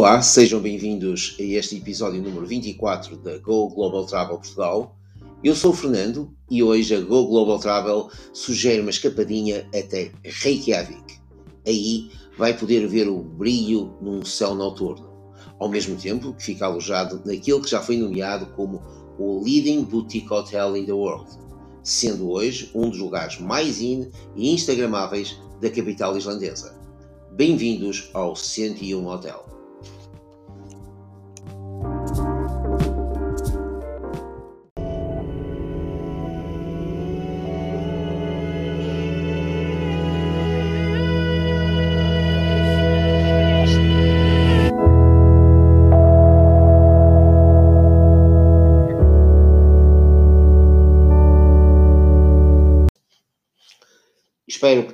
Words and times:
Olá, 0.00 0.22
sejam 0.22 0.62
bem-vindos 0.62 1.36
a 1.38 1.42
este 1.42 1.76
episódio 1.76 2.22
número 2.22 2.46
24 2.46 3.18
da 3.18 3.36
Go 3.36 3.68
Global 3.68 4.06
Travel 4.06 4.38
Portugal. 4.38 4.96
Eu 5.44 5.54
sou 5.54 5.72
o 5.72 5.76
Fernando 5.76 6.34
e 6.50 6.62
hoje 6.62 6.94
a 6.94 7.00
Go 7.02 7.26
Global 7.26 7.58
Travel 7.58 8.08
sugere 8.32 8.80
uma 8.80 8.88
escapadinha 8.88 9.68
até 9.78 10.10
Reykjavik. 10.24 11.18
Aí 11.66 12.10
vai 12.38 12.56
poder 12.56 12.88
ver 12.88 13.10
o 13.10 13.18
brilho 13.22 13.94
num 14.00 14.24
céu 14.24 14.54
noturno, 14.54 15.06
ao 15.58 15.68
mesmo 15.68 15.94
tempo 15.96 16.32
que 16.32 16.44
fica 16.44 16.64
alojado 16.64 17.20
naquele 17.26 17.60
que 17.60 17.68
já 17.68 17.82
foi 17.82 17.98
nomeado 17.98 18.46
como 18.56 18.82
o 19.18 19.44
Leading 19.44 19.84
Boutique 19.84 20.32
Hotel 20.32 20.78
in 20.78 20.86
the 20.86 20.92
World, 20.92 21.30
sendo 21.82 22.30
hoje 22.30 22.70
um 22.74 22.88
dos 22.88 22.98
lugares 22.98 23.38
mais 23.38 23.82
in 23.82 24.08
e 24.34 24.50
instagramáveis 24.54 25.38
da 25.60 25.68
capital 25.68 26.16
islandesa. 26.16 26.74
Bem-vindos 27.32 28.08
ao 28.14 28.34
101 28.34 29.06
Hotel. 29.06 29.59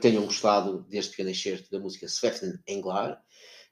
Tenham 0.06 0.24
gostado 0.24 0.84
deste 0.88 1.10
pequeno 1.10 1.30
excerto 1.30 1.68
da 1.68 1.80
música 1.80 2.06
Sveften 2.06 2.60
Englar, 2.68 3.20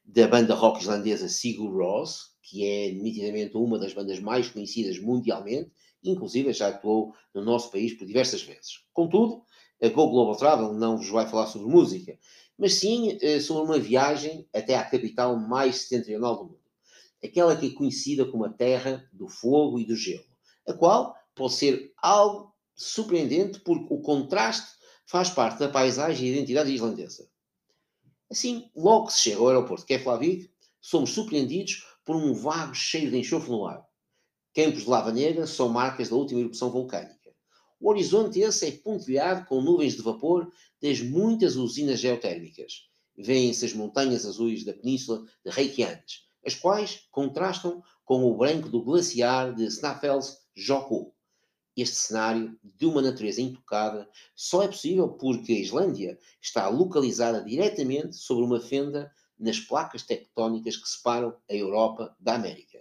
da 0.04 0.26
banda 0.26 0.52
rock 0.52 0.80
islandesa 0.80 1.28
Sigur 1.28 1.72
Rós, 1.72 2.34
que 2.42 2.66
é 2.66 2.90
nitidamente 2.90 3.56
uma 3.56 3.78
das 3.78 3.94
bandas 3.94 4.18
mais 4.18 4.48
conhecidas 4.48 4.98
mundialmente, 4.98 5.70
inclusive 6.02 6.52
já 6.52 6.70
atuou 6.70 7.14
no 7.32 7.44
nosso 7.44 7.70
país 7.70 7.96
por 7.96 8.04
diversas 8.04 8.42
vezes. 8.42 8.80
Contudo, 8.92 9.44
a 9.80 9.88
Go 9.88 10.10
Global 10.10 10.36
Travel 10.36 10.72
não 10.72 10.96
vos 10.96 11.08
vai 11.08 11.24
falar 11.24 11.46
sobre 11.46 11.68
música, 11.68 12.18
mas 12.58 12.74
sim 12.74 13.16
eh, 13.22 13.38
sobre 13.38 13.70
uma 13.70 13.78
viagem 13.78 14.48
até 14.52 14.74
à 14.74 14.82
capital 14.82 15.38
mais 15.38 15.82
setentrional 15.82 16.36
do 16.36 16.44
mundo, 16.46 16.64
aquela 17.22 17.54
que 17.56 17.68
é 17.68 17.74
conhecida 17.74 18.24
como 18.24 18.44
a 18.44 18.52
Terra 18.52 19.08
do 19.12 19.28
Fogo 19.28 19.78
e 19.78 19.86
do 19.86 19.94
Gelo, 19.94 20.24
a 20.66 20.72
qual 20.72 21.14
pode 21.32 21.52
ser 21.52 21.92
algo 22.02 22.52
surpreendente 22.74 23.60
porque 23.60 23.86
o 23.88 24.00
contraste 24.00 24.82
faz 25.06 25.30
parte 25.30 25.58
da 25.58 25.68
paisagem 25.68 26.28
e 26.28 26.32
identidade 26.32 26.72
islandesa. 26.72 27.28
Assim, 28.30 28.70
logo 28.74 29.06
que 29.06 29.12
se 29.12 29.20
chega 29.20 29.38
ao 29.38 29.48
aeroporto 29.48 29.82
de 29.82 29.88
Keflavik, 29.88 30.50
somos 30.80 31.10
surpreendidos 31.10 31.86
por 32.04 32.16
um 32.16 32.34
vago 32.34 32.74
cheiro 32.74 33.10
de 33.10 33.18
enxofre 33.18 33.50
no 33.50 33.66
ar. 33.66 33.84
Campos 34.54 34.82
de 34.82 34.90
lava 34.90 35.12
negra 35.12 35.46
são 35.46 35.68
marcas 35.68 36.08
da 36.08 36.16
última 36.16 36.40
erupção 36.40 36.70
vulcânica. 36.70 37.34
O 37.80 37.90
horizonte 37.90 38.40
esse 38.40 38.66
é 38.66 38.70
pontilhado 38.72 39.46
com 39.46 39.60
nuvens 39.60 39.94
de 39.94 40.02
vapor 40.02 40.50
das 40.80 41.00
muitas 41.00 41.56
usinas 41.56 42.00
geotérmicas. 42.00 42.88
Vêem-se 43.16 43.64
as 43.64 43.72
montanhas 43.72 44.24
azuis 44.26 44.64
da 44.64 44.72
península 44.72 45.24
de 45.44 45.50
Reykjanes, 45.50 46.24
as 46.46 46.54
quais 46.54 47.06
contrastam 47.10 47.82
com 48.04 48.24
o 48.24 48.36
branco 48.36 48.68
do 48.68 48.82
glaciar 48.82 49.54
de 49.54 49.64
Snæfellsjökull. 49.66 51.13
Este 51.76 51.96
cenário, 51.96 52.56
de 52.62 52.86
uma 52.86 53.02
natureza 53.02 53.40
intocada, 53.40 54.08
só 54.34 54.62
é 54.62 54.68
possível 54.68 55.08
porque 55.08 55.52
a 55.52 55.58
Islândia 55.58 56.18
está 56.40 56.68
localizada 56.68 57.42
diretamente 57.42 58.16
sobre 58.16 58.44
uma 58.44 58.60
fenda 58.60 59.12
nas 59.38 59.58
placas 59.58 60.02
tectónicas 60.02 60.76
que 60.76 60.88
separam 60.88 61.36
a 61.50 61.54
Europa 61.54 62.16
da 62.20 62.34
América. 62.36 62.78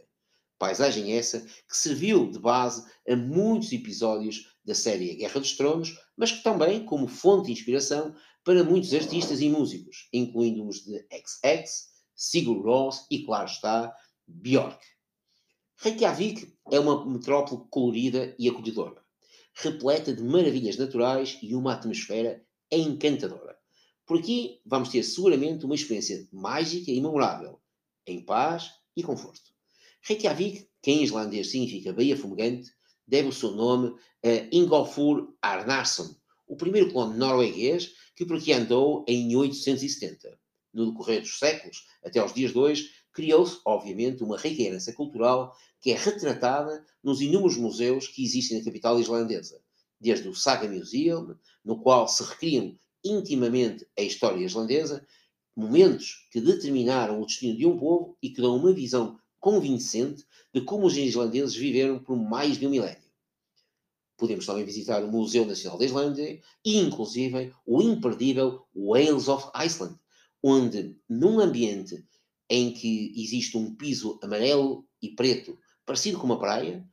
Paisagem 0.60 1.14
essa 1.18 1.42
que 1.42 1.76
serviu 1.76 2.30
de 2.30 2.40
base 2.40 2.86
a 3.10 3.16
muitos 3.16 3.72
episódios 3.72 4.56
da 4.64 4.76
série 4.76 5.16
Guerra 5.16 5.40
dos 5.40 5.58
Tronos, 5.58 6.00
mas 6.16 6.32
que 6.32 6.44
também 6.44 6.86
como 6.86 7.08
fonte 7.08 7.48
de 7.48 7.52
inspiração 7.54 8.16
para 8.44 8.64
muitos 8.64 8.94
artistas 8.94 9.42
e 9.42 9.50
músicos, 9.50 10.08
incluindo 10.14 10.68
os 10.68 10.84
de 10.84 11.06
XX, 11.12 11.92
Sigur 12.16 12.64
Rós 12.64 13.06
e, 13.10 13.26
claro 13.26 13.48
está, 13.48 13.94
Björk. 14.28 14.93
Reykjavik 15.84 16.50
é 16.72 16.80
uma 16.80 17.06
metrópole 17.06 17.66
colorida 17.70 18.34
e 18.40 18.48
acolhedora, 18.48 19.04
repleta 19.54 20.14
de 20.14 20.24
maravilhas 20.24 20.78
naturais 20.78 21.38
e 21.42 21.54
uma 21.54 21.74
atmosfera 21.74 22.42
encantadora. 22.72 23.58
Por 24.06 24.20
aqui 24.20 24.62
vamos 24.66 24.88
ter 24.88 25.04
seguramente 25.04 25.66
uma 25.66 25.76
experiência 25.76 26.26
mágica 26.32 26.90
e 26.90 27.02
memorável, 27.02 27.60
em 28.08 28.22
paz 28.22 28.72
e 28.96 29.04
conforto. 29.04 29.42
Reykjavik, 30.04 30.70
que 30.82 30.90
em 30.90 31.04
islandês 31.04 31.52
significa 31.52 31.92
Baía 31.92 32.16
Fumegante, 32.16 32.72
deve 33.06 33.28
o 33.28 33.34
seu 33.34 33.52
nome 33.52 33.94
a 34.24 34.56
Ingolfur 34.56 35.34
Arnarsson, 35.42 36.16
o 36.48 36.56
primeiro 36.56 36.94
colono 36.94 37.18
norueguês 37.18 37.92
que 38.16 38.26
por 38.26 38.38
aqui 38.38 38.54
andou 38.54 39.04
em 39.06 39.36
870. 39.36 40.40
No 40.74 40.92
decorrer 40.92 41.20
dos 41.20 41.38
séculos, 41.38 41.86
até 42.02 42.20
aos 42.20 42.34
dias 42.34 42.54
de 42.54 42.58
hoje, 42.58 42.90
criou-se, 43.14 43.60
obviamente, 43.64 44.24
uma 44.24 44.38
rica 44.38 44.64
herança 44.64 44.92
cultural 44.92 45.56
que 45.80 45.92
é 45.92 45.96
retratada 45.96 46.84
nos 47.04 47.22
inúmeros 47.22 47.58
museus 47.58 48.08
que 48.08 48.24
existem 48.24 48.58
na 48.58 48.66
capital 48.66 49.00
islandesa, 49.00 49.62
desde 50.00 50.28
o 50.28 50.36
Saga 50.36 50.68
Museum, 50.68 51.36
no 51.64 51.80
qual 51.80 52.08
se 52.08 52.24
recriam 52.24 52.76
intimamente 53.04 53.88
a 53.98 54.02
história 54.02 54.44
islandesa, 54.44 55.06
momentos 55.56 56.28
que 56.32 56.42
determinaram 56.42 57.22
o 57.22 57.26
destino 57.26 57.58
de 57.58 57.66
um 57.66 57.78
povo 57.78 58.18
e 58.22 58.30
que 58.30 58.42
dão 58.42 58.56
uma 58.56 58.74
visão 58.74 59.20
convincente 59.40 60.26
de 60.54 60.62
como 60.62 60.88
os 60.88 60.98
islandeses 60.98 61.56
viveram 61.56 62.00
por 62.00 62.16
mais 62.18 62.58
de 62.58 62.66
um 62.66 62.70
milénio. 62.70 63.04
Podemos 64.18 64.46
também 64.46 64.64
visitar 64.64 65.04
o 65.04 65.12
Museu 65.12 65.46
Nacional 65.46 65.78
da 65.78 65.86
Islândia 65.86 66.40
e, 66.64 66.78
inclusive, 66.78 67.54
o 67.66 67.82
imperdível 67.82 68.66
Wales 68.74 69.28
of 69.28 69.50
Iceland, 69.54 70.00
onde, 70.42 70.96
num 71.10 71.40
ambiente 71.40 72.06
em 72.56 72.72
que 72.72 73.12
existe 73.18 73.58
um 73.58 73.74
piso 73.74 74.20
amarelo 74.22 74.88
e 75.02 75.10
preto, 75.10 75.58
parecido 75.84 76.20
com 76.20 76.26
uma 76.28 76.38
praia, 76.38 76.88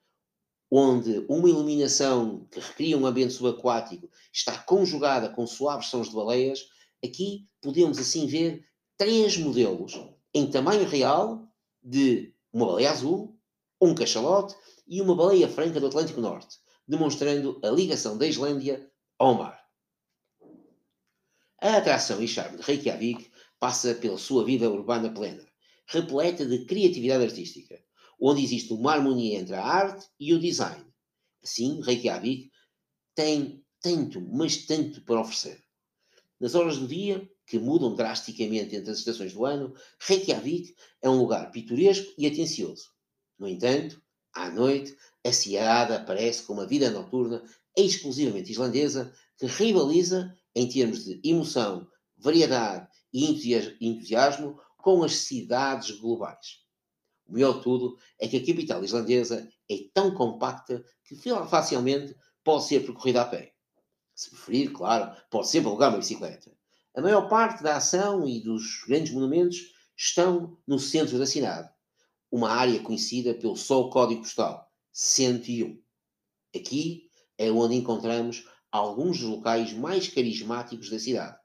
onde 0.71 1.22
uma 1.28 1.50
iluminação 1.50 2.47
que 2.50 2.59
recria 2.59 2.97
um 2.97 3.04
ambiente 3.04 3.34
subaquático 3.34 4.09
está 4.32 4.56
conjugada 4.56 5.28
com 5.28 5.47
suaves 5.47 5.88
sons 5.88 6.09
de 6.09 6.15
baleias, 6.15 6.66
aqui 7.04 7.47
podemos 7.60 7.99
assim 7.99 8.26
ver 8.26 8.65
três 8.97 9.37
modelos 9.37 10.00
em 10.32 10.50
tamanho 10.50 10.88
real 10.88 11.47
de 11.82 12.34
uma 12.50 12.65
baleia 12.65 12.93
azul, 12.93 13.38
um 13.78 13.94
cachalote 13.94 14.56
e 14.88 15.03
uma 15.03 15.15
baleia 15.15 15.47
franca 15.47 15.78
do 15.78 15.88
Atlântico 15.88 16.22
Norte, 16.22 16.56
demonstrando 16.88 17.60
a 17.62 17.69
ligação 17.69 18.16
da 18.16 18.26
Islândia 18.26 18.91
ao 19.19 19.34
mar. 19.34 19.62
A 21.60 21.76
atração 21.76 22.22
e 22.22 22.26
charme 22.26 22.56
de 22.56 22.62
Reykjavik 22.62 23.31
passa 23.59 23.94
pela 23.94 24.16
sua 24.16 24.43
vida 24.43 24.70
urbana 24.70 25.12
plena, 25.12 25.50
repleta 25.90 26.46
de 26.46 26.64
criatividade 26.64 27.24
artística, 27.24 27.82
onde 28.18 28.42
existe 28.42 28.72
uma 28.72 28.92
harmonia 28.92 29.38
entre 29.38 29.54
a 29.56 29.64
arte 29.64 30.06
e 30.18 30.32
o 30.32 30.38
design. 30.38 30.84
Assim, 31.42 31.80
Reykjavik 31.82 32.50
tem 33.14 33.64
tanto, 33.80 34.20
mas 34.20 34.66
tanto 34.66 35.02
para 35.02 35.20
oferecer. 35.20 35.62
Nas 36.38 36.54
horas 36.54 36.78
do 36.78 36.86
dia, 36.86 37.28
que 37.46 37.58
mudam 37.58 37.94
drasticamente 37.94 38.76
entre 38.76 38.90
as 38.90 38.98
estações 38.98 39.32
do 39.32 39.44
ano, 39.44 39.74
Reykjavik 40.00 40.74
é 41.02 41.10
um 41.10 41.18
lugar 41.18 41.50
pitoresco 41.50 42.12
e 42.16 42.26
atencioso. 42.26 42.84
No 43.38 43.48
entanto, 43.48 44.00
à 44.32 44.48
noite, 44.48 44.96
a 45.24 45.32
cidade 45.32 45.92
aparece 45.92 46.44
com 46.44 46.52
uma 46.52 46.66
vida 46.66 46.90
noturna 46.90 47.42
exclusivamente 47.76 48.52
islandesa 48.52 49.12
que 49.36 49.46
rivaliza 49.46 50.36
em 50.54 50.69
termos 50.69 51.04
de 51.04 51.20
emoção, 51.25 51.88
variedade 52.16 52.86
e 53.12 53.25
entusiasmo 53.81 54.60
com 54.82 55.03
as 55.03 55.15
cidades 55.17 55.91
globais. 55.93 56.61
O 57.27 57.32
melhor 57.32 57.62
tudo 57.62 57.97
é 58.19 58.27
que 58.27 58.37
a 58.37 58.44
capital 58.44 58.82
islandesa 58.82 59.49
é 59.71 59.77
tão 59.94 60.12
compacta 60.12 60.85
que 61.05 61.15
facilmente 61.49 62.17
pode 62.43 62.65
ser 62.65 62.85
percorrida 62.85 63.23
a 63.23 63.25
pé. 63.25 63.55
Se 64.15 64.31
preferir, 64.31 64.73
claro, 64.73 65.17
pode 65.31 65.49
sempre 65.49 65.69
alugar 65.69 65.91
uma 65.91 65.99
bicicleta. 65.99 66.53
A 66.94 67.00
maior 67.00 67.29
parte 67.29 67.62
da 67.62 67.77
ação 67.77 68.27
e 68.27 68.41
dos 68.41 68.85
grandes 68.87 69.12
monumentos 69.12 69.73
estão 69.97 70.59
no 70.67 70.79
centro 70.79 71.19
da 71.19 71.27
cidade, 71.27 71.71
uma 72.32 72.50
área 72.50 72.81
conhecida 72.81 73.32
pelo 73.35 73.56
só 73.56 73.88
código 73.88 74.23
postal 74.23 74.69
101. 74.93 75.81
Aqui 76.55 77.09
é 77.38 77.50
onde 77.50 77.77
encontramos 77.77 78.44
alguns 78.73 79.19
dos 79.21 79.29
locais 79.29 79.73
mais 79.73 80.09
carismáticos 80.09 80.91
da 80.91 80.99
cidade. 80.99 81.38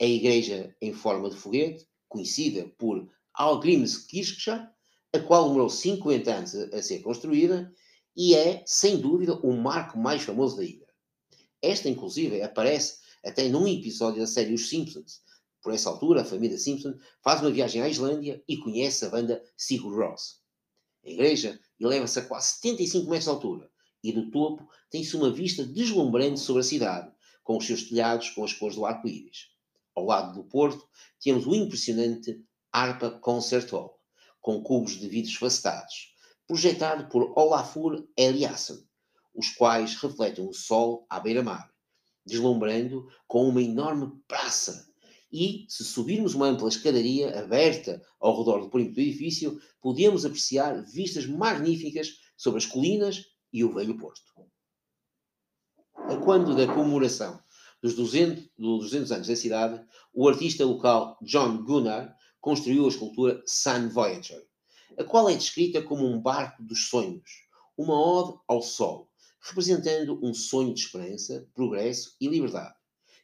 A 0.00 0.04
igreja 0.04 0.76
em 0.80 0.92
forma 0.92 1.30
de 1.30 1.36
foguete, 1.36 1.86
conhecida 2.14 2.72
por 2.78 3.10
Algrimskirche, 3.34 4.52
a 4.52 5.18
qual 5.26 5.48
demorou 5.48 5.68
50 5.68 6.32
anos 6.32 6.54
a, 6.54 6.80
ser 6.80 7.00
construída 7.02 7.72
e 8.16 8.36
é, 8.36 8.62
sem 8.64 8.98
dúvida, 8.98 9.34
o 9.34 9.52
marco 9.52 9.98
mais 9.98 10.22
famoso 10.22 10.56
da 10.56 10.64
ilha. 10.64 10.86
Esta, 11.60 11.88
inclusive, 11.88 12.40
aparece 12.40 12.98
até 13.24 13.48
num 13.48 13.66
episódio 13.66 14.20
da 14.20 14.26
série 14.28 14.54
Os 14.54 14.68
Simpsons, 14.68 15.22
Por 15.60 15.72
essa 15.72 15.88
altura, 15.88 16.20
a 16.20 16.24
família 16.24 16.58
Simpson 16.58 16.94
faz 17.22 17.40
uma 17.40 17.50
viagem 17.50 17.82
à 17.82 17.88
Islândia 17.88 18.40
e 18.46 18.56
conhece 18.58 19.04
a 19.04 19.08
banda 19.08 19.42
Sigur 19.56 19.98
Rós. 19.98 20.40
A 21.04 21.10
igreja 21.10 21.58
eleva-se 21.80 22.18
a 22.20 22.24
quase 22.26 22.54
75 22.54 23.10
metros 23.10 23.24
de 23.24 23.30
altura 23.30 23.70
e 24.02 24.12
do 24.12 24.30
topo 24.30 24.68
tem-se 24.90 25.16
uma 25.16 25.32
vista 25.32 25.64
deslumbrante 25.66 26.38
sobre 26.38 26.60
a 26.60 26.64
cidade, 26.64 27.10
com 27.42 27.56
os 27.56 27.66
seus 27.66 27.82
telhados 27.84 28.30
com 28.30 28.44
as 28.44 28.52
cores 28.52 28.76
do 28.76 28.86
arco-íris. 28.86 29.53
Ao 29.94 30.04
lado 30.04 30.34
do 30.34 30.44
porto, 30.48 30.88
temos 31.20 31.46
o 31.46 31.54
impressionante 31.54 32.44
Harpa 32.72 33.10
Concert 33.10 33.70
Hall, 33.70 33.96
com 34.40 34.62
cubos 34.62 34.98
de 34.98 35.08
vidros 35.08 35.36
facetados, 35.36 36.14
projetado 36.46 37.08
por 37.08 37.32
Olafur 37.38 38.04
Eliasson, 38.16 38.82
os 39.34 39.50
quais 39.50 39.94
refletem 39.94 40.46
o 40.46 40.52
sol 40.52 41.06
à 41.08 41.20
beira-mar, 41.20 41.70
deslumbrando 42.26 43.08
com 43.26 43.48
uma 43.48 43.62
enorme 43.62 44.12
praça. 44.26 44.92
E, 45.32 45.66
se 45.68 45.84
subirmos 45.84 46.34
uma 46.34 46.46
ampla 46.46 46.68
escadaria 46.68 47.38
aberta 47.38 48.02
ao 48.20 48.38
redor 48.38 48.60
do 48.60 48.70
perímetro 48.70 48.96
do 48.96 49.00
edifício, 49.00 49.60
podemos 49.80 50.24
apreciar 50.24 50.82
vistas 50.84 51.26
magníficas 51.26 52.08
sobre 52.36 52.58
as 52.58 52.66
colinas 52.66 53.24
e 53.52 53.64
o 53.64 53.72
Velho 53.72 53.96
Porto. 53.96 54.22
A 55.96 56.16
quando 56.16 56.54
da 56.54 56.66
comemoração 56.66 57.40
dos 57.84 57.94
200, 57.96 58.48
dos 58.56 58.84
200 58.84 59.12
anos 59.12 59.26
da 59.26 59.36
cidade, 59.36 59.84
o 60.14 60.26
artista 60.26 60.64
local 60.64 61.18
John 61.20 61.62
Gunnar 61.64 62.16
construiu 62.40 62.86
a 62.86 62.88
escultura 62.88 63.42
Sun 63.46 63.90
Voyager, 63.90 64.42
a 64.98 65.04
qual 65.04 65.28
é 65.28 65.34
descrita 65.34 65.82
como 65.82 66.06
um 66.06 66.18
barco 66.18 66.62
dos 66.62 66.88
sonhos, 66.88 67.30
uma 67.76 67.92
ode 67.92 68.38
ao 68.48 68.62
sol, 68.62 69.10
representando 69.38 70.18
um 70.22 70.32
sonho 70.32 70.72
de 70.72 70.80
esperança, 70.80 71.46
progresso 71.52 72.16
e 72.18 72.26
liberdade. 72.26 72.74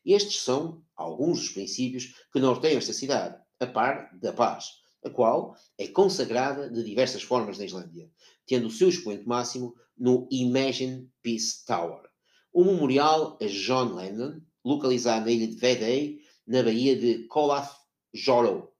Estes 0.05 0.43
são 0.43 0.85
alguns 0.95 1.39
dos 1.39 1.49
princípios 1.49 2.15
que 2.31 2.39
norteiam 2.39 2.77
esta 2.77 2.93
cidade, 2.93 3.41
a 3.59 3.67
par 3.67 4.11
da 4.21 4.31
paz, 4.31 4.73
a 5.03 5.09
qual 5.09 5.57
é 5.79 5.89
consagrada 5.89 6.69
de 6.69 6.85
diversas 6.85 7.23
formas 7.23 7.57
na 7.57 7.65
Islândia, 7.65 8.11
tendo 8.47 8.67
o 8.67 8.71
seu 8.71 8.91
expoente 8.91 9.27
máximo 9.27 9.75
no 9.97 10.29
Imagine 10.31 11.11
Peace 11.23 11.65
Tower, 11.65 12.11
um 12.53 12.65
memorial 12.65 13.39
a 13.41 13.47
John 13.47 13.95
Lennon, 13.95 14.41
localizado 14.65 15.27
na 15.27 15.33
ilha 15.33 15.47
de 15.47 15.57
Vedei, 15.57 16.21
na 16.47 16.63
baía 16.63 16.97
de 16.97 17.27
Kolaf-Joró. 17.29 18.73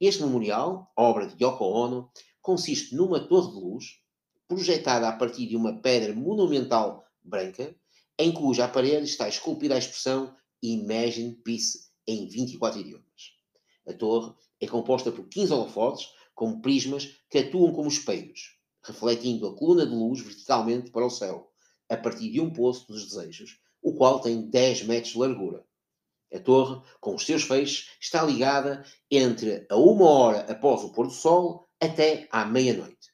Este 0.00 0.22
memorial, 0.22 0.90
obra 0.96 1.26
de 1.26 1.42
Yoko 1.42 1.64
Ono, 1.64 2.10
consiste 2.40 2.94
numa 2.94 3.20
torre 3.20 3.52
de 3.52 3.60
luz 3.60 4.02
projetada 4.48 5.08
a 5.08 5.12
partir 5.12 5.46
de 5.46 5.56
uma 5.56 5.80
pedra 5.80 6.14
monumental 6.14 7.04
branca, 7.22 7.74
em 8.18 8.32
cuja 8.32 8.68
parede 8.68 9.04
está 9.04 9.28
esculpida 9.28 9.74
a 9.74 9.78
expressão 9.78 10.34
Imagine 10.62 11.34
Peace 11.36 11.90
em 12.06 12.28
24 12.28 12.80
idiomas. 12.80 13.32
A 13.86 13.92
torre 13.92 14.34
é 14.60 14.66
composta 14.66 15.10
por 15.10 15.28
15 15.28 15.52
holofotes 15.52 16.08
com 16.34 16.60
prismas 16.60 17.08
que 17.30 17.38
atuam 17.38 17.72
como 17.72 17.88
espelhos, 17.88 18.58
refletindo 18.82 19.46
a 19.46 19.56
coluna 19.56 19.86
de 19.86 19.94
luz 19.94 20.20
verticalmente 20.20 20.90
para 20.90 21.06
o 21.06 21.10
céu, 21.10 21.52
a 21.88 21.96
partir 21.96 22.30
de 22.30 22.40
um 22.40 22.52
poço 22.52 22.86
dos 22.88 23.06
desejos, 23.06 23.60
o 23.82 23.94
qual 23.94 24.20
tem 24.20 24.48
10 24.48 24.84
metros 24.84 25.12
de 25.12 25.18
largura. 25.18 25.64
A 26.32 26.38
torre, 26.38 26.80
com 27.00 27.14
os 27.14 27.26
seus 27.26 27.42
feixes, 27.42 27.88
está 28.00 28.22
ligada 28.22 28.84
entre 29.10 29.66
a 29.68 29.76
uma 29.76 30.08
hora 30.08 30.40
após 30.50 30.82
o 30.82 30.92
pôr 30.92 31.06
do 31.06 31.12
sol 31.12 31.68
até 31.78 32.26
à 32.30 32.46
meia-noite. 32.46 33.12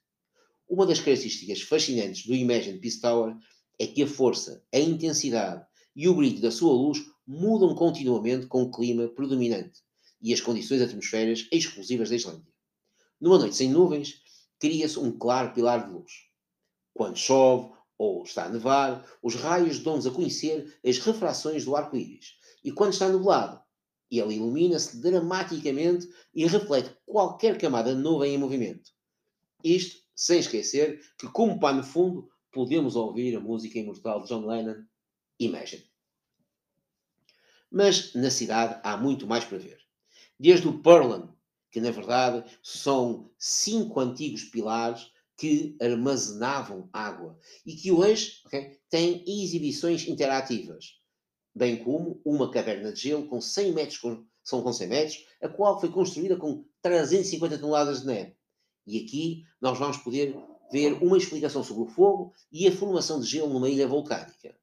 Uma 0.69 0.87
das 0.87 1.00
características 1.00 1.62
fascinantes 1.62 2.26
do 2.26 2.35
Imagine 2.35 2.79
Peace 2.79 3.00
Tower 3.00 3.35
é 3.79 3.87
que 3.87 4.03
a 4.03 4.06
força, 4.06 4.62
a 4.73 4.79
intensidade 4.79 5.65
e 5.97 6.09
o 6.09 6.15
brilho 6.15 6.41
da 6.41 6.50
sua 6.50 6.73
luz 6.73 6.99
mudam 7.26 7.75
continuamente 7.75 8.47
com 8.47 8.62
o 8.62 8.71
clima 8.71 9.09
predominante 9.09 9.81
e 10.21 10.32
as 10.32 10.41
condições 10.41 10.82
atmosféricas 10.82 11.49
exclusivas 11.50 12.11
da 12.11 12.17
Islândia. 12.17 12.53
Numa 13.21 13.38
noite 13.38 13.56
sem 13.56 13.71
nuvens, 13.71 14.23
cria-se 14.61 14.99
um 14.99 15.17
claro 15.17 15.53
pilar 15.53 15.87
de 15.87 15.93
luz. 15.93 16.12
Quando 16.94 17.17
chove 17.17 17.73
ou 17.99 18.23
está 18.23 18.45
a 18.45 18.49
nevar, 18.49 19.05
os 19.21 19.35
raios 19.35 19.81
dão-nos 19.81 20.06
a 20.06 20.11
conhecer 20.11 20.79
as 20.87 20.99
refrações 20.99 21.65
do 21.65 21.75
arco-íris. 21.75 22.39
E 22.65 22.71
quando 22.71 22.93
está 22.93 23.09
nublado, 23.09 23.61
ele 24.11 24.37
ilumina-se 24.37 25.00
dramaticamente 25.03 26.09
e 26.33 26.47
reflete 26.47 26.97
qualquer 27.05 27.59
camada 27.59 27.95
de 27.95 28.00
nuvem 28.00 28.35
em 28.35 28.39
movimento. 28.39 28.91
Isto 29.62 30.00
sem 30.15 30.39
esquecer 30.39 31.00
que, 31.19 31.29
como 31.29 31.59
pá 31.59 31.73
no 31.73 31.83
fundo, 31.83 32.31
podemos 32.53 32.97
ouvir 32.97 33.37
a 33.37 33.41
música 33.41 33.79
imortal 33.79 34.23
de 34.23 34.29
John 34.29 34.47
Lennon, 34.47 34.85
Imagine. 35.39 35.85
Mas 37.71 38.15
na 38.15 38.31
cidade 38.31 38.81
há 38.83 38.97
muito 38.97 39.27
mais 39.27 39.45
para 39.45 39.59
ver. 39.59 39.79
Desde 40.39 40.67
o 40.67 40.83
Perlan, 40.83 41.33
que 41.71 41.81
na 41.81 41.91
verdade 41.91 42.45
são 42.62 43.31
cinco 43.39 44.00
antigos 44.00 44.45
pilares 44.45 45.12
que 45.38 45.76
armazenavam 45.81 46.90
água 46.93 47.38
e 47.64 47.76
que 47.76 47.93
hoje 47.93 48.43
okay, 48.44 48.76
têm 48.90 49.25
exibições 49.25 50.06
interativas, 50.08 50.99
bem 51.55 51.82
como 51.82 52.20
uma 52.25 52.50
caverna 52.50 52.93
de 52.93 53.00
gelo 53.00 53.29
com 53.29 53.40
100 53.40 53.73
metros, 53.73 53.99
com, 53.99 54.26
são 54.43 54.62
com 54.62 54.73
100 54.73 54.88
metros, 54.88 55.26
a 55.40 55.49
qual 55.49 55.81
foi 55.81 55.90
construída 55.93 56.37
com 56.37 56.67
350 56.82 57.56
toneladas 57.56 58.00
de 58.00 58.06
neve. 58.08 58.37
E 58.85 59.05
aqui 59.05 59.44
nós 59.61 59.79
vamos 59.79 59.99
poder 59.99 60.37
ver 60.73 60.94
uma 60.94 61.17
explicação 61.17 61.62
sobre 61.62 61.85
o 61.85 61.94
fogo 61.94 62.35
e 62.50 62.67
a 62.67 62.73
formação 62.73 63.20
de 63.20 63.26
gelo 63.26 63.52
numa 63.52 63.70
ilha 63.70 63.87
vulcânica. 63.87 64.58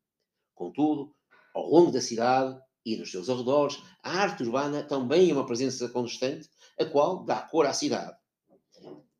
Contudo, 0.53 1.15
ao 1.53 1.69
longo 1.69 1.91
da 1.91 2.01
cidade 2.01 2.59
e 2.85 2.97
nos 2.97 3.09
seus 3.09 3.29
arredores, 3.29 3.81
a 4.03 4.11
arte 4.11 4.43
urbana 4.43 4.83
também 4.83 5.29
é 5.29 5.33
uma 5.33 5.45
presença 5.45 5.87
constante, 5.87 6.49
a 6.77 6.83
qual 6.85 7.23
dá 7.23 7.41
cor 7.41 7.65
à 7.65 7.73
cidade. 7.73 8.17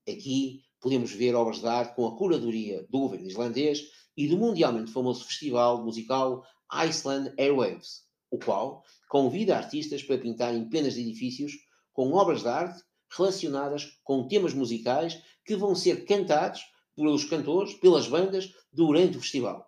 Aqui 0.07 0.64
podemos 0.85 1.11
ver 1.13 1.33
obras 1.33 1.61
de 1.61 1.67
arte 1.67 1.95
com 1.95 2.05
a 2.05 2.15
curadoria 2.15 2.85
do 2.91 2.99
governo 2.99 3.25
islandês 3.25 3.89
e 4.15 4.27
do 4.27 4.37
mundialmente 4.37 4.91
famoso 4.91 5.25
festival 5.25 5.83
musical 5.83 6.45
Iceland 6.71 7.33
Airwaves, 7.39 8.03
o 8.29 8.37
qual 8.37 8.83
convida 9.09 9.57
artistas 9.57 10.03
para 10.03 10.19
pintarem 10.19 10.69
penas 10.69 10.93
de 10.93 11.01
edifícios 11.01 11.53
com 11.91 12.13
obras 12.13 12.43
de 12.43 12.49
arte 12.49 12.83
relacionadas 13.09 13.97
com 14.03 14.27
temas 14.27 14.53
musicais 14.53 15.19
que 15.43 15.55
vão 15.55 15.73
ser 15.73 16.05
cantados 16.05 16.61
pelos 16.95 17.25
cantores, 17.25 17.73
pelas 17.73 18.07
bandas, 18.07 18.53
durante 18.71 19.17
o 19.17 19.21
festival. 19.21 19.67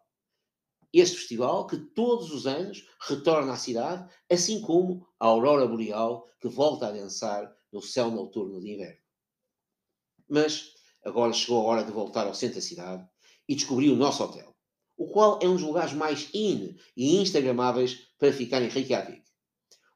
Este 0.93 1.17
festival 1.17 1.65
que 1.65 1.77
todos 1.77 2.31
os 2.31 2.45
anos 2.45 2.85
retorna 3.01 3.53
à 3.53 3.57
cidade, 3.57 4.07
assim 4.29 4.61
como 4.61 5.03
a 5.19 5.25
aurora 5.25 5.65
boreal 5.65 6.29
que 6.39 6.47
volta 6.47 6.85
a 6.85 6.91
dançar 6.91 7.51
no 7.73 7.81
céu 7.81 8.11
noturno 8.11 8.61
de 8.61 8.71
inverno. 8.71 9.01
Mas 10.29 10.76
agora 11.07 11.31
chegou 11.31 11.61
a 11.61 11.63
hora 11.63 11.83
de 11.85 11.91
voltar 11.91 12.27
ao 12.27 12.33
centro 12.33 12.55
da 12.55 12.61
cidade 12.61 13.07
e 13.47 13.55
descobrir 13.55 13.89
o 13.89 13.95
nosso 13.95 14.21
hotel, 14.23 14.53
o 14.97 15.07
qual 15.07 15.39
é 15.41 15.47
um 15.47 15.53
dos 15.53 15.61
lugares 15.61 15.93
mais 15.93 16.29
in 16.33 16.75
e 16.97 17.15
instagramáveis 17.21 18.09
para 18.19 18.33
ficar 18.33 18.61
em 18.61 18.67
Reykjavik. 18.67 19.23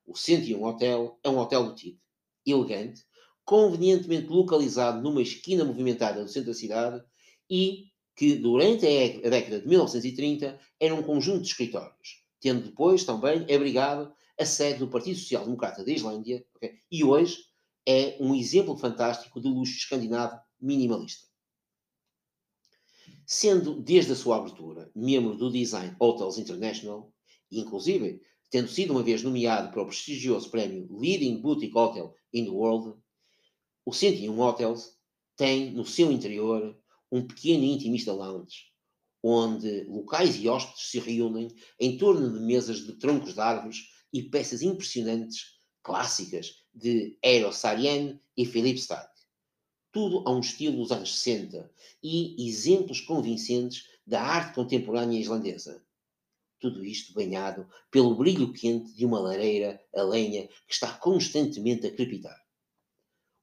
O 0.05 0.15
101 0.15 0.63
Hotel 0.63 1.19
é 1.21 1.29
um 1.29 1.37
hotel 1.37 1.65
boutique, 1.65 1.99
elegante, 2.45 3.03
convenientemente 3.43 4.27
localizado 4.27 5.01
numa 5.01 5.21
esquina 5.21 5.65
movimentada 5.65 6.23
do 6.23 6.29
centro 6.29 6.51
da 6.51 6.57
cidade 6.57 7.03
e 7.49 7.87
que, 8.15 8.35
durante 8.35 8.85
a 8.85 9.29
década 9.29 9.59
de 9.59 9.67
1930, 9.67 10.59
era 10.79 10.95
um 10.95 11.03
conjunto 11.03 11.41
de 11.41 11.47
escritórios, 11.47 12.23
tendo 12.39 12.63
depois 12.63 13.03
também 13.03 13.41
abrigado 13.53 14.13
a 14.39 14.45
sede 14.45 14.79
do 14.79 14.87
Partido 14.87 15.17
Social 15.17 15.43
Democrata 15.43 15.83
da 15.83 15.91
Islândia, 15.91 16.45
okay? 16.55 16.75
e 16.89 17.03
hoje 17.03 17.37
é 17.85 18.15
um 18.19 18.33
exemplo 18.33 18.77
fantástico 18.77 19.41
de 19.41 19.47
luxo 19.47 19.75
escandinavo 19.75 20.39
minimalista. 20.61 21.27
Sendo 23.25 23.81
desde 23.81 24.11
a 24.11 24.15
sua 24.15 24.37
abertura 24.37 24.91
membro 24.95 25.35
do 25.35 25.51
Design 25.51 25.95
Hotels 25.99 26.37
International, 26.37 27.13
inclusive 27.51 28.21
tendo 28.49 28.67
sido 28.67 28.91
uma 28.91 29.03
vez 29.03 29.23
nomeado 29.23 29.71
para 29.71 29.81
o 29.81 29.85
prestigioso 29.85 30.51
prémio 30.51 30.87
Leading 30.91 31.39
Boutique 31.41 31.77
Hotel 31.77 32.13
in 32.33 32.45
the 32.45 32.51
World, 32.51 32.99
o 33.85 33.93
101 33.93 34.39
Hotels 34.39 34.97
tem 35.37 35.71
no 35.71 35.85
seu 35.85 36.11
interior 36.11 36.77
um 37.11 37.25
pequeno 37.25 37.63
e 37.63 37.71
intimista 37.71 38.13
lounge, 38.13 38.71
onde 39.23 39.85
locais 39.85 40.35
e 40.35 40.47
hóspedes 40.47 40.89
se 40.89 40.99
reúnem 40.99 41.47
em 41.79 41.97
torno 41.97 42.31
de 42.31 42.39
mesas 42.45 42.85
de 42.85 42.93
troncos 42.99 43.33
de 43.33 43.39
árvores 43.39 43.77
e 44.13 44.23
peças 44.23 44.61
impressionantes, 44.61 45.59
clássicas, 45.83 46.61
de 46.73 47.17
Eero 47.23 47.51
Saarinen 47.51 48.19
e 48.35 48.45
Philip 48.45 48.77
Stark. 48.77 49.10
Tudo 49.91 50.23
a 50.25 50.31
um 50.31 50.39
estilo 50.39 50.77
dos 50.77 50.91
anos 50.91 51.19
60 51.19 51.69
e 52.01 52.47
exemplos 52.47 53.01
convincentes 53.01 53.87
da 54.05 54.21
arte 54.21 54.55
contemporânea 54.55 55.19
islandesa. 55.19 55.83
Tudo 56.59 56.85
isto 56.85 57.13
banhado 57.13 57.67
pelo 57.89 58.15
brilho 58.15 58.53
quente 58.53 58.93
de 58.93 59.05
uma 59.05 59.19
lareira 59.19 59.81
a 59.95 60.03
lenha 60.03 60.47
que 60.67 60.73
está 60.73 60.93
constantemente 60.93 61.87
a 61.87 61.91
crepitar. 61.91 62.39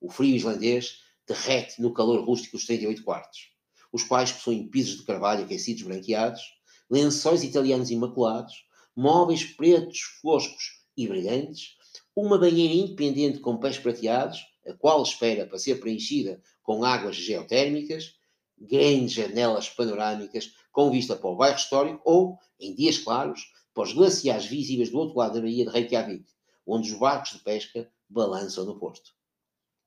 O 0.00 0.10
frio 0.10 0.34
islandês 0.34 1.00
derrete 1.26 1.82
no 1.82 1.92
calor 1.92 2.24
rústico 2.24 2.56
dos 2.56 2.64
38 2.64 3.02
quartos, 3.02 3.50
os 3.92 4.02
quais 4.02 4.32
possuem 4.32 4.68
pisos 4.68 4.96
de 4.96 5.04
carvalho 5.04 5.44
aquecidos 5.44 5.82
branqueados, 5.82 6.40
lençóis 6.88 7.42
italianos 7.42 7.90
imaculados, 7.90 8.64
móveis 8.96 9.44
pretos 9.44 10.00
foscos 10.22 10.84
e 10.96 11.06
brilhantes, 11.06 11.76
uma 12.16 12.38
banheira 12.38 12.74
independente 12.74 13.38
com 13.38 13.58
pés 13.58 13.78
prateados, 13.78 14.40
a 14.68 14.74
qual 14.74 15.02
espera 15.02 15.46
para 15.46 15.58
ser 15.58 15.80
preenchida 15.80 16.42
com 16.62 16.84
águas 16.84 17.16
geotérmicas, 17.16 18.14
grandes 18.58 19.12
janelas 19.12 19.68
panorâmicas 19.68 20.52
com 20.70 20.90
vista 20.90 21.16
para 21.16 21.30
o 21.30 21.36
bairro 21.36 21.56
histórico 21.56 22.00
ou, 22.04 22.38
em 22.60 22.74
dias 22.74 22.98
claros, 22.98 23.52
para 23.72 23.84
os 23.84 23.92
glaciares 23.92 24.46
visíveis 24.46 24.90
do 24.90 24.98
outro 24.98 25.18
lado 25.18 25.34
da 25.34 25.40
Baía 25.40 25.64
de 25.64 25.70
Reykjavik, 25.70 26.26
onde 26.66 26.92
os 26.92 26.98
barcos 26.98 27.32
de 27.32 27.38
pesca 27.38 27.90
balançam 28.08 28.64
no 28.64 28.78
porto. 28.78 29.12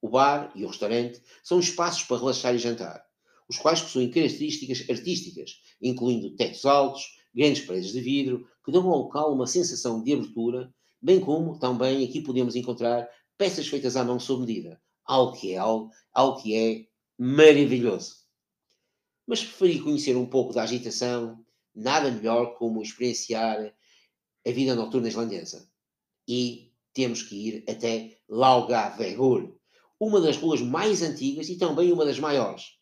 O 0.01 0.09
bar 0.09 0.51
e 0.55 0.65
o 0.65 0.67
restaurante 0.67 1.21
são 1.43 1.59
espaços 1.59 2.03
para 2.03 2.17
relaxar 2.17 2.55
e 2.55 2.59
jantar, 2.59 3.05
os 3.47 3.57
quais 3.57 3.81
possuem 3.81 4.09
características 4.09 4.89
artísticas, 4.89 5.61
incluindo 5.81 6.35
tetos 6.35 6.65
altos, 6.65 7.03
grandes 7.35 7.63
paredes 7.65 7.91
de 7.91 8.01
vidro, 8.01 8.47
que 8.65 8.71
dão 8.71 8.89
ao 8.89 9.03
local 9.03 9.33
uma 9.33 9.45
sensação 9.45 10.01
de 10.01 10.13
abertura 10.13 10.73
bem 11.01 11.19
como 11.19 11.57
também 11.57 12.05
aqui 12.05 12.21
podemos 12.21 12.55
encontrar 12.55 13.09
peças 13.41 13.67
feitas 13.67 13.95
à 13.95 14.03
mão 14.03 14.19
sob 14.19 14.45
medida, 14.45 14.79
algo 15.03 15.31
que 15.33 15.53
é 15.53 15.57
algo, 15.57 15.89
algo 16.13 16.39
que 16.43 16.55
é 16.55 16.85
maravilhoso. 17.17 18.17
Mas 19.25 19.39
se 19.39 19.47
preferir 19.47 19.81
conhecer 19.81 20.15
um 20.15 20.27
pouco 20.27 20.53
da 20.53 20.61
agitação, 20.61 21.43
nada 21.73 22.11
melhor 22.11 22.53
como 22.59 22.83
experienciar 22.83 23.73
a 24.45 24.51
vida 24.51 24.75
noturna 24.75 25.07
islandesa. 25.07 25.67
E 26.27 26.71
temos 26.93 27.23
que 27.23 27.47
ir 27.47 27.63
até 27.67 28.15
Laugavegur, 28.29 29.57
uma 29.99 30.21
das 30.21 30.37
ruas 30.37 30.61
mais 30.61 31.01
antigas 31.01 31.49
e 31.49 31.57
também 31.57 31.91
uma 31.91 32.05
das 32.05 32.19
maiores, 32.19 32.77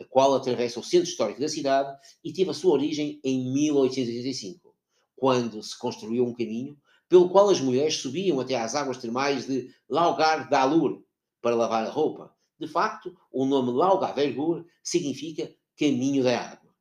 a 0.00 0.04
qual 0.04 0.34
atravessa 0.34 0.80
o 0.80 0.84
centro 0.84 1.08
histórico 1.08 1.40
da 1.40 1.48
cidade 1.48 1.96
e 2.24 2.32
teve 2.32 2.50
a 2.50 2.54
sua 2.54 2.72
origem 2.72 3.20
em 3.22 3.52
1885, 3.52 4.74
quando 5.14 5.62
se 5.62 5.78
construiu 5.78 6.26
um 6.26 6.34
caminho 6.34 6.76
pelo 7.12 7.28
qual 7.28 7.50
as 7.50 7.60
mulheres 7.60 7.96
subiam 7.96 8.40
até 8.40 8.56
às 8.56 8.74
águas 8.74 8.96
termais 8.96 9.46
de 9.46 9.70
Laugar 9.86 10.48
Dalur 10.48 11.04
para 11.42 11.54
lavar 11.54 11.86
a 11.86 11.90
roupa. 11.90 12.34
De 12.58 12.66
facto, 12.66 13.14
o 13.30 13.44
nome 13.44 13.70
Laugavergur 13.70 14.64
significa 14.82 15.54
caminho 15.78 16.24
da 16.24 16.40
água. 16.40 16.74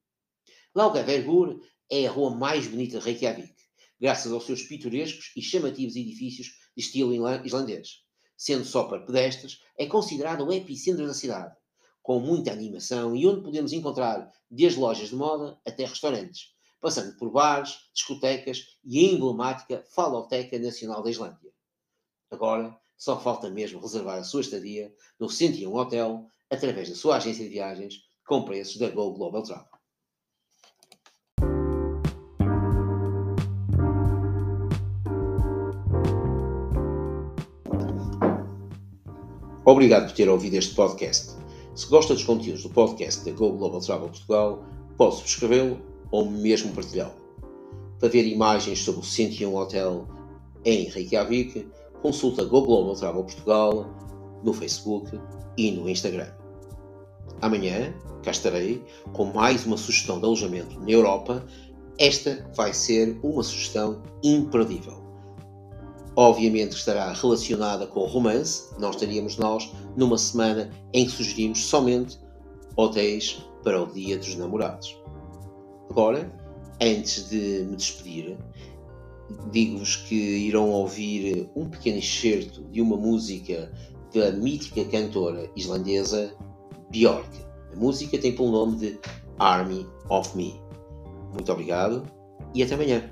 Laugavergur 0.74 1.60
é 1.90 2.08
a 2.08 2.12
rua 2.12 2.34
mais 2.34 2.66
bonita 2.66 2.98
de 2.98 3.04
Reykjavik, 3.04 3.54
graças 4.00 4.32
aos 4.32 4.46
seus 4.46 4.64
pitorescos 4.64 5.34
e 5.36 5.42
chamativos 5.42 5.98
edifícios 5.98 6.48
de 6.78 6.82
estilo 6.82 7.14
islandês. 7.46 7.98
Sendo 8.38 8.64
só 8.64 8.86
para 8.86 9.06
pedestres, 9.06 9.60
é 9.78 9.86
considerado 9.86 10.46
o 10.46 10.54
epicentro 10.54 11.06
da 11.06 11.14
cidade, 11.14 11.54
com 12.02 12.22
muita 12.22 12.54
animação 12.54 13.18
e 13.18 13.28
onde 13.28 13.44
podemos 13.44 13.74
encontrar 13.74 14.32
desde 14.50 14.80
lojas 14.80 15.10
de 15.10 15.16
moda 15.18 15.60
até 15.68 15.84
restaurantes, 15.84 16.54
passando 16.82 17.16
por 17.16 17.30
bares, 17.30 17.78
discotecas 17.94 18.76
e 18.84 19.00
a 19.00 19.14
emblemática 19.14 19.86
Faloteca 19.94 20.58
Nacional 20.58 21.04
da 21.04 21.12
Islândia. 21.12 21.52
Agora, 22.32 22.76
só 22.98 23.20
falta 23.20 23.50
mesmo 23.50 23.80
reservar 23.80 24.18
a 24.18 24.24
sua 24.24 24.42
estadia 24.42 24.94
no 25.20 25.30
101 25.30 25.74
Hotel 25.74 26.26
através 26.50 26.90
da 26.90 26.96
sua 26.96 27.18
agência 27.18 27.44
de 27.44 27.52
viagens 27.52 27.96
com 28.28 28.44
preços 28.44 28.78
da 28.78 28.90
Go 28.90 29.14
Global 29.14 29.44
Travel. 29.44 29.72
Obrigado 39.64 40.08
por 40.08 40.16
ter 40.16 40.28
ouvido 40.28 40.56
este 40.56 40.74
podcast. 40.74 41.36
Se 41.76 41.88
gosta 41.88 42.14
dos 42.14 42.24
conteúdos 42.24 42.64
do 42.64 42.70
podcast 42.70 43.24
da 43.24 43.32
Go 43.32 43.52
Global 43.54 43.80
Travel 43.80 44.10
Portugal, 44.10 44.66
pode 44.98 45.18
subscrevê-lo 45.18 45.91
ou 46.12 46.30
mesmo 46.30 46.74
partilhá-lo. 46.74 47.14
Para 48.00 48.10
ver 48.10 48.26
imagens 48.28 48.80
sobre 48.80 49.02
o 49.02 49.04
101 49.04 49.56
Hotel 49.56 50.08
em 50.66 50.90
Reykjavik, 50.90 51.68
consulta 52.02 52.44
Go 52.44 52.62
Global 52.62 52.96
Travel 52.96 53.24
Portugal 53.24 53.86
no 54.44 54.54
Facebook 54.54 55.20
e 55.58 55.72
no 55.72 55.90
Instagram. 55.90 56.32
Amanhã, 57.42 57.94
cá 58.24 58.32
estarei 58.32 58.84
com 59.14 59.26
mais 59.26 59.66
uma 59.66 59.78
sugestão 59.78 60.20
de 60.20 60.26
alojamento 60.26 60.80
na 60.80 60.90
Europa. 60.90 61.46
Esta 61.98 62.48
vai 62.56 62.74
ser 62.74 63.20
uma 63.24 63.44
sugestão 63.44 64.02
imperdível. 64.24 65.02
Obviamente 66.16 66.74
estará 66.74 67.12
relacionada 67.14 67.88
com 67.88 68.02
o 68.02 68.06
romance, 68.06 68.70
não 68.80 68.92
estaríamos 68.92 69.38
nós 69.38 69.72
numa 69.96 70.18
semana 70.18 70.70
em 70.94 71.06
que 71.06 71.12
sugerimos 71.12 71.66
somente 71.66 72.20
hotéis 72.76 73.46
para 73.64 73.82
o 73.82 73.88
Dia 73.88 74.18
dos 74.18 74.36
Namorados. 74.36 75.01
Agora, 75.92 76.32
antes 76.82 77.28
de 77.30 77.66
me 77.70 77.76
despedir, 77.76 78.38
digo-vos 79.52 79.98
que 79.98 80.16
irão 80.16 80.70
ouvir 80.70 81.50
um 81.54 81.70
pequeno 81.70 81.98
excerto 81.98 82.64
de 82.72 82.82
uma 82.82 82.96
música 82.96 83.70
da 84.16 84.32
mítica 84.32 84.86
cantora 84.86 85.52
islandesa 85.54 86.34
Björk. 86.90 87.28
A 87.74 87.76
música 87.76 88.18
tem 88.18 88.34
pelo 88.34 88.52
nome 88.52 88.78
de 88.78 89.00
Army 89.38 89.86
of 90.08 90.34
Me. 90.38 90.62
Muito 91.34 91.52
obrigado 91.52 92.08
e 92.56 92.64
até 92.64 92.76
amanhã. 92.76 93.04